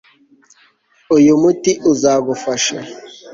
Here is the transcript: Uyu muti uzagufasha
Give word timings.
Uyu 1.15 1.33
muti 1.41 1.71
uzagufasha 1.91 2.77